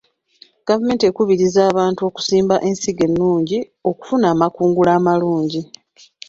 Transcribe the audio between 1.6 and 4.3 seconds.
abantu okusimba ensigo ennungi okufuna